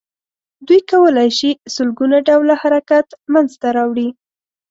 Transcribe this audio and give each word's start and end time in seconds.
دوی 0.67 0.81
کولای 0.91 1.29
شي 1.37 1.49
سل 1.73 1.89
ګونه 1.97 2.17
ډوله 2.27 2.55
حرکت 2.61 3.07
منځ 3.33 3.49
ته 3.61 3.67
راوړي. 3.77 4.09